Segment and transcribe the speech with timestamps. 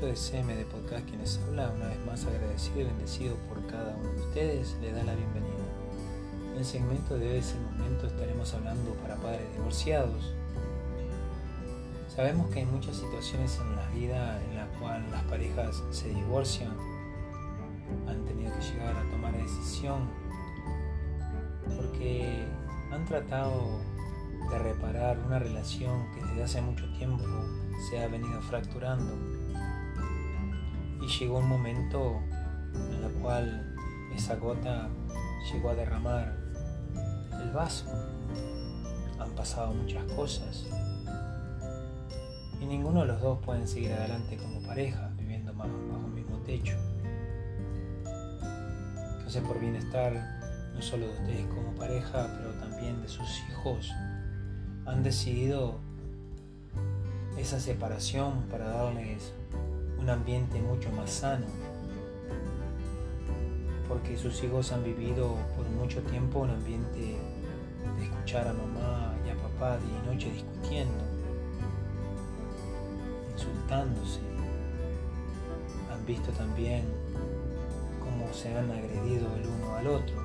[0.00, 4.10] Esto es CMD Podcast quienes habla, una vez más agradecido y bendecido por cada uno
[4.10, 5.52] de ustedes, le da la bienvenida.
[6.52, 10.34] En el segmento de ese momento estaremos hablando para padres divorciados.
[12.08, 16.72] Sabemos que hay muchas situaciones en la vida en la cual las parejas se divorcian,
[18.08, 20.08] han tenido que llegar a tomar decisión
[21.76, 22.46] porque
[22.90, 23.82] han tratado
[24.50, 27.22] de reparar una relación que desde hace mucho tiempo
[27.90, 29.50] se ha venido fracturando.
[31.00, 32.20] Y llegó un momento
[32.74, 33.76] en el cual
[34.14, 34.88] esa gota
[35.52, 36.36] llegó a derramar
[37.42, 37.86] el vaso.
[39.18, 40.66] Han pasado muchas cosas.
[42.60, 45.70] Y ninguno de los dos pueden seguir adelante como pareja, viviendo bajo,
[46.06, 46.76] el mismo techo.
[49.18, 50.40] Entonces por bienestar
[50.74, 53.90] no solo de ustedes como pareja, pero también de sus hijos,
[54.86, 55.78] han decidido
[57.38, 59.32] esa separación para darles
[60.00, 61.46] un ambiente mucho más sano.
[63.88, 67.18] Porque sus hijos han vivido por mucho tiempo un ambiente
[67.98, 71.04] de escuchar a mamá y a papá día y noche discutiendo,
[73.32, 74.20] insultándose.
[75.92, 76.84] Han visto también
[77.98, 80.16] cómo se han agredido el uno al otro.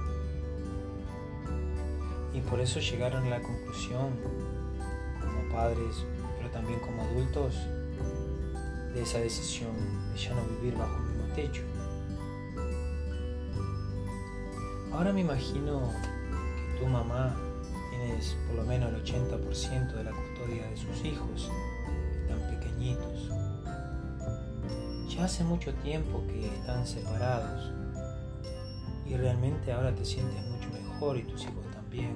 [2.34, 4.12] Y por eso llegaron a la conclusión,
[5.20, 6.06] como padres
[6.56, 7.54] también como adultos
[8.96, 9.76] de esa decisión
[10.14, 11.62] de ya no vivir bajo el mismo techo.
[14.94, 15.92] Ahora me imagino
[16.56, 17.36] que tu mamá
[17.90, 21.52] tienes por lo menos el 80% de la custodia de sus hijos,
[22.30, 23.30] tan pequeñitos.
[25.10, 27.74] Ya hace mucho tiempo que están separados
[29.06, 32.16] y realmente ahora te sientes mucho mejor y tus hijos también.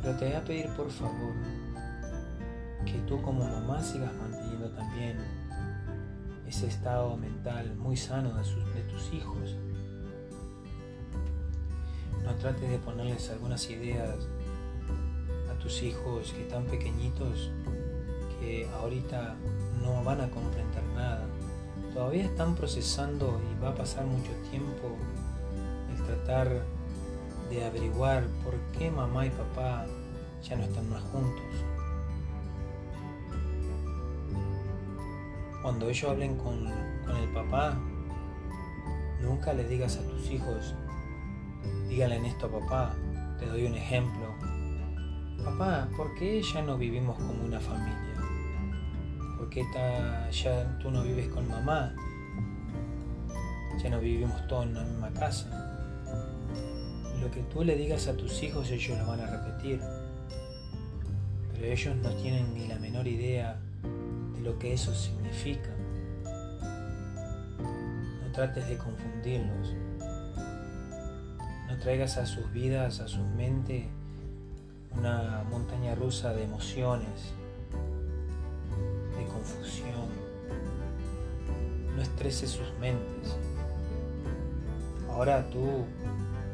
[0.00, 1.34] Pero te voy a pedir por favor
[2.84, 5.18] que tú como mamá sigas manteniendo también
[6.46, 9.56] ese estado mental muy sano de, tus hijos.
[12.22, 14.28] No trates de ponerles algunas ideas
[15.50, 17.50] a tus hijos que están pequeñitos,
[18.38, 19.34] que ahorita
[19.82, 21.26] no van a comprender nada.
[21.94, 24.96] Todavía están procesando y va a pasar mucho tiempo
[25.90, 26.64] el tratar
[27.48, 29.86] de averiguar por qué mamá y papá
[30.42, 31.71] ya no están más juntos.
[35.62, 37.78] Cuando ellos hablen con, el papá,
[39.22, 40.74] nunca le digas a tus hijos,
[41.88, 42.96] dígale en esto a papá,
[43.38, 44.34] te doy un ejemplo.
[45.44, 48.14] Papá, ¿por qué ya no vivimos como una familia?
[49.38, 49.64] ¿Por qué
[50.32, 51.94] ya tú no vives con mamá?
[53.80, 55.48] Ya no vivimos todos en la misma casa.
[57.20, 59.80] Lo que tú le digas a tus hijos ellos lo van a repetir.
[61.52, 63.60] Pero ellos no tienen ni la menor idea
[64.42, 65.70] lo que eso significa.
[68.22, 69.74] No trates de confundirlos.
[71.68, 73.86] No traigas a sus vidas, a sus mentes,
[74.96, 77.32] una montaña rusa de emociones,
[79.16, 80.08] de confusión.
[81.96, 83.36] No estreses sus mentes.
[85.08, 85.84] Ahora tú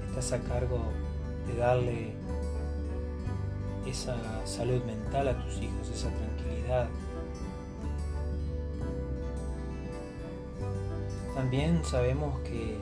[0.09, 0.81] estás a cargo
[1.47, 2.13] de darle
[3.87, 4.17] esa
[4.47, 6.89] salud mental a tus hijos, esa tranquilidad.
[11.39, 12.77] También sabemos que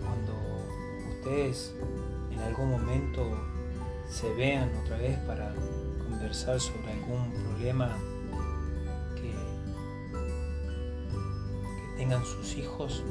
[0.00, 0.32] cuando
[1.10, 1.74] ustedes
[2.30, 3.30] en algún momento
[4.08, 5.52] se vean otra vez para
[5.98, 7.94] conversar sobre algún problema
[9.16, 9.34] que,
[11.82, 13.04] que tengan sus hijos,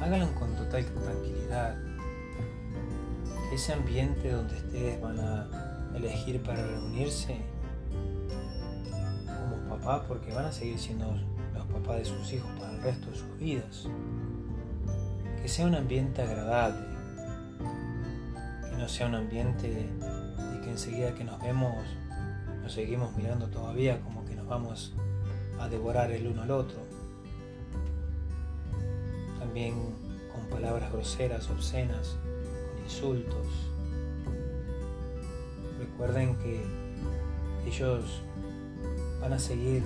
[0.00, 1.76] háganlo con total tranquilidad.
[3.52, 7.40] Ese ambiente donde ustedes van a elegir para reunirse
[10.08, 11.06] porque van a seguir siendo
[11.54, 13.86] los papás de sus hijos para el resto de sus vidas.
[15.42, 16.86] Que sea un ambiente agradable,
[18.70, 21.74] que no sea un ambiente de que enseguida que nos vemos
[22.62, 24.94] nos seguimos mirando todavía como que nos vamos
[25.60, 26.78] a devorar el uno al otro.
[29.38, 29.74] También
[30.32, 32.16] con palabras groseras, obscenas,
[32.70, 33.46] con insultos.
[35.78, 36.64] Recuerden que
[37.66, 38.22] ellos
[39.24, 39.82] van a seguir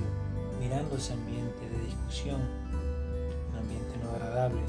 [0.59, 2.41] mirando ese ambiente de discusión,
[3.53, 4.61] un ambiente no agradable,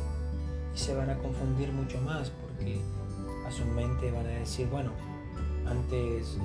[0.75, 2.79] y se van a confundir mucho más porque
[3.47, 4.91] a su mente van a decir, bueno,
[5.65, 6.37] antes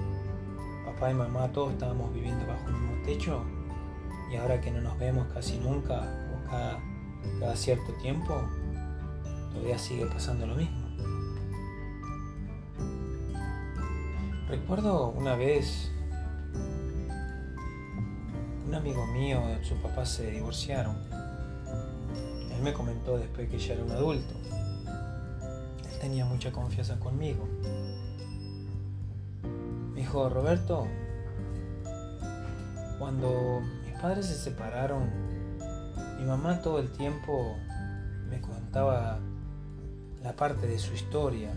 [0.86, 3.44] papá y mamá todos estábamos viviendo bajo el mismo techo
[4.32, 6.00] y ahora que no nos vemos casi nunca
[6.32, 6.80] o cada,
[7.40, 8.40] cada cierto tiempo,
[9.52, 10.78] todavía sigue pasando lo mismo.
[14.48, 15.93] Recuerdo una vez
[18.66, 20.96] un amigo mío, sus papás se divorciaron.
[22.54, 24.34] Él me comentó después que ya era un adulto.
[25.92, 27.46] Él tenía mucha confianza conmigo.
[29.92, 30.86] Me dijo, Roberto,
[32.98, 35.10] cuando mis padres se separaron,
[36.18, 37.56] mi mamá todo el tiempo
[38.30, 39.18] me contaba
[40.22, 41.50] la parte de su historia,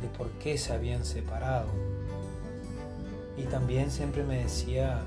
[0.00, 1.68] de por qué se habían separado.
[3.36, 5.02] Y también siempre me decía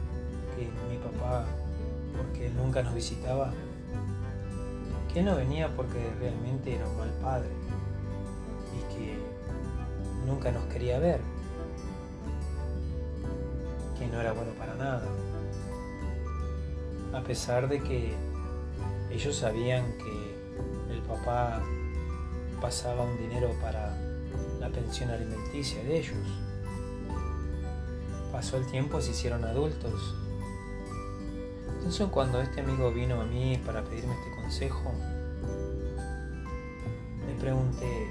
[0.56, 1.46] que mi papá,
[2.18, 3.52] porque él nunca nos visitaba,
[5.14, 7.50] que no venía porque realmente era un mal padre
[8.74, 9.18] y que
[10.26, 11.22] nunca nos quería ver,
[13.98, 15.08] que no era bueno para nada.
[17.14, 18.14] A pesar de que
[19.12, 21.62] ellos sabían que el papá
[22.60, 23.96] pasaba un dinero para
[24.60, 26.16] la pensión alimenticia de ellos.
[28.32, 30.16] Pasó el tiempo, se hicieron adultos.
[31.84, 34.94] Entonces cuando este amigo vino a mí para pedirme este consejo,
[37.28, 38.08] le pregunté,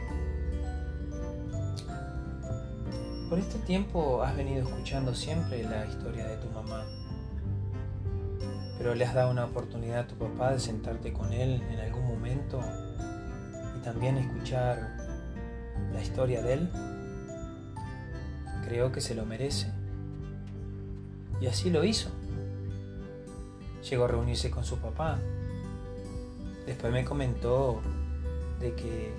[3.30, 6.84] por este tiempo has venido escuchando siempre la historia de tu mamá,
[8.76, 12.06] pero le has dado una oportunidad a tu papá de sentarte con él en algún
[12.06, 12.60] momento
[13.78, 14.98] y también escuchar
[15.94, 16.70] la historia de él,
[18.66, 19.72] creo que se lo merece.
[21.40, 22.10] Y así lo hizo.
[23.88, 25.18] Llegó a reunirse con su papá.
[26.66, 27.80] Después me comentó
[28.60, 29.12] de que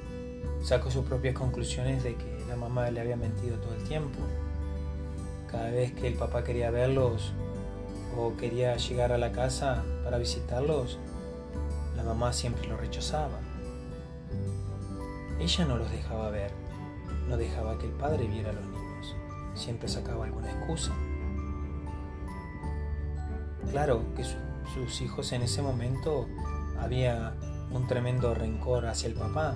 [0.63, 4.19] sacó sus propias conclusiones de que la mamá le había mentido todo el tiempo.
[5.51, 7.33] Cada vez que el papá quería verlos
[8.18, 10.98] o quería llegar a la casa para visitarlos,
[11.95, 13.39] la mamá siempre lo rechazaba.
[15.39, 16.51] Ella no los dejaba ver,
[17.27, 19.15] no dejaba que el padre viera a los niños,
[19.56, 20.94] siempre sacaba alguna excusa.
[23.71, 24.24] Claro que
[24.74, 26.27] sus hijos en ese momento
[26.80, 27.33] había
[27.71, 29.56] un tremendo rencor hacia el papá,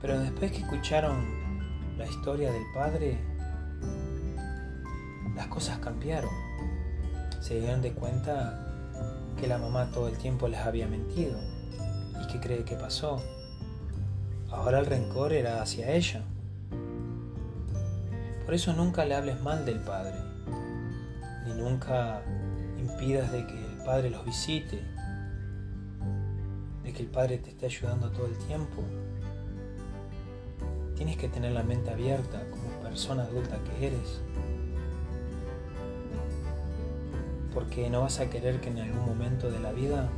[0.00, 3.18] pero después que escucharon la historia del padre,
[5.34, 6.30] las cosas cambiaron.
[7.40, 8.92] Se dieron de cuenta
[9.38, 11.38] que la mamá todo el tiempo les había mentido.
[12.22, 13.22] ¿Y qué cree que pasó?
[14.50, 16.22] Ahora el rencor era hacia ella.
[18.44, 20.16] Por eso nunca le hables mal del Padre,
[21.46, 22.22] ni nunca
[22.78, 24.82] impidas de que Padre los visite,
[26.82, 28.82] de que el Padre te esté ayudando todo el tiempo.
[30.96, 34.20] Tienes que tener la mente abierta como persona adulta que eres.
[37.52, 40.10] Porque no vas a querer que en algún momento de la vida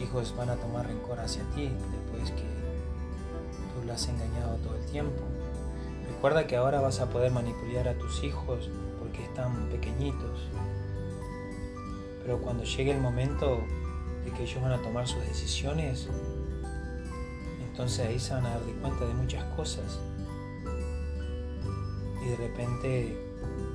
[0.00, 4.84] hijos van a tomar rencor hacia ti después que tú lo has engañado todo el
[4.86, 5.22] tiempo.
[6.08, 8.68] Recuerda que ahora vas a poder manipular a tus hijos
[9.22, 10.48] están pequeñitos.
[12.22, 13.60] Pero cuando llegue el momento
[14.24, 16.08] de que ellos van a tomar sus decisiones,
[17.70, 19.98] entonces ahí se van a dar de cuenta de muchas cosas.
[22.22, 23.18] Y de repente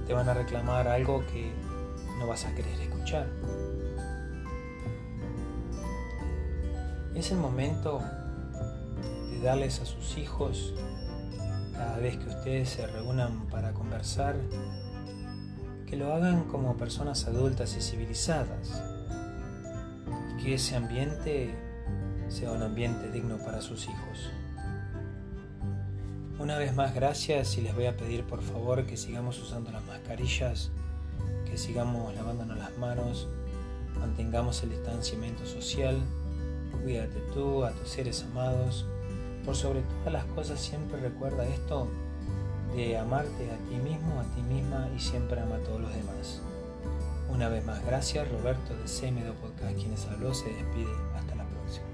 [0.06, 1.51] te van a reclamar algo que
[2.19, 3.27] no vas a querer escuchar.
[7.15, 8.01] Es el momento
[9.31, 10.74] de darles a sus hijos,
[11.74, 14.36] cada vez que ustedes se reúnan para conversar,
[15.86, 18.82] que lo hagan como personas adultas y civilizadas,
[20.32, 21.56] y que ese ambiente
[22.27, 24.32] sea un ambiente digno para sus hijos.
[26.39, 29.84] Una vez más, gracias y les voy a pedir por favor que sigamos usando las
[29.86, 30.72] mascarillas,
[31.46, 33.27] que sigamos lavándonos las manos,
[34.00, 35.98] mantengamos el distanciamiento social
[36.86, 38.86] cuídate tú, a tus seres amados.
[39.44, 41.88] Por sobre todas las cosas siempre recuerda esto
[42.75, 46.41] de amarte a ti mismo, a ti misma y siempre ama a todos los demás.
[47.29, 48.29] Una vez más, gracias.
[48.29, 50.91] Roberto de Semedo Podcast, quienes habló, se despide.
[51.15, 51.86] Hasta la próxima.